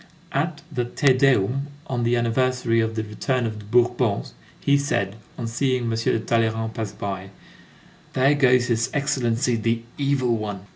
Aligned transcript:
At 0.31 0.63
the 0.71 0.83
Te 0.83 1.13
Deum 1.13 1.67
on 1.85 2.01
the 2.03 2.15
anniversary 2.15 2.79
of 2.79 2.95
the 2.95 3.03
return 3.03 3.45
of 3.45 3.59
the 3.59 3.65
Bourbons, 3.65 4.33
he 4.59 4.75
said, 4.75 5.15
on 5.37 5.45
seeing 5.45 5.83
M. 5.83 5.89
de 5.91 6.19
Talleyrand 6.19 6.73
pass 6.73 6.91
by: 6.91 7.29
"There 8.13 8.33
goes 8.33 8.65
his 8.65 8.89
Excellency 8.95 9.55
the 9.57 9.83
Evil 9.99 10.37
One." 10.37 10.61